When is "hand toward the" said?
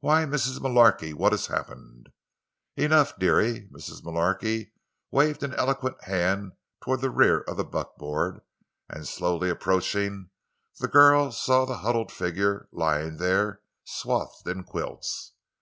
6.04-7.08